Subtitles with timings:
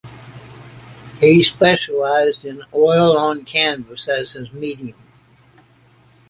[1.19, 4.97] He specialized in oil on canvas as his medium.